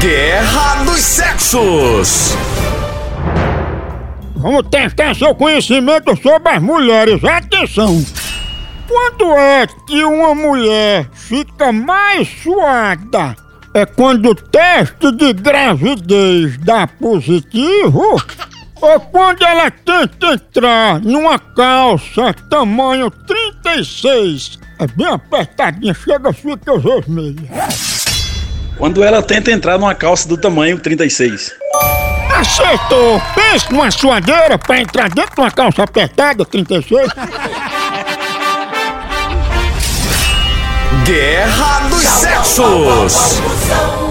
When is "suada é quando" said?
12.42-14.30